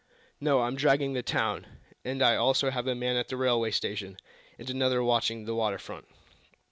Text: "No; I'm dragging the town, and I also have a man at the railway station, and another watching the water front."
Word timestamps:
"No; 0.39 0.61
I'm 0.61 0.75
dragging 0.75 1.13
the 1.13 1.21
town, 1.21 1.67
and 2.03 2.23
I 2.23 2.35
also 2.35 2.71
have 2.71 2.87
a 2.87 2.95
man 2.95 3.17
at 3.17 3.27
the 3.27 3.37
railway 3.37 3.69
station, 3.69 4.17
and 4.57 4.67
another 4.67 5.03
watching 5.03 5.45
the 5.45 5.53
water 5.53 5.77
front." 5.77 6.07